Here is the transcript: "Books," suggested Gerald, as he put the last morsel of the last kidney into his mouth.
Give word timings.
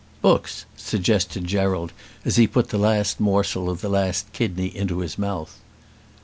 "Books," 0.23 0.65
suggested 0.75 1.45
Gerald, 1.45 1.93
as 2.25 2.37
he 2.37 2.47
put 2.47 2.69
the 2.69 2.79
last 2.79 3.19
morsel 3.19 3.69
of 3.69 3.81
the 3.81 3.89
last 3.89 4.33
kidney 4.33 4.75
into 4.75 5.01
his 5.01 5.19
mouth. 5.19 5.59